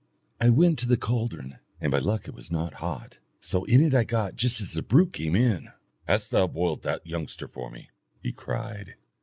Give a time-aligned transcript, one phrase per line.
[0.39, 3.93] I went to the caldron, and by luck it was not hot, so in it
[3.93, 5.69] I got just as the brute came in.
[6.07, 8.95] 'Hast thou boiled that youngster for me?' he cried.